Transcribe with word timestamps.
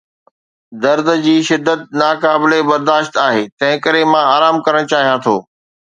درد 0.83 1.07
جي 1.25 1.35
شدت 1.49 1.81
ناقابل 2.01 2.51
برداشت 2.69 3.13
آهي، 3.27 3.43
تنهنڪري 3.59 4.03
مان 4.11 4.23
آرام 4.37 4.55
ڪرڻ 4.65 4.91
چاهيان 4.93 5.17
ٿو. 5.27 5.37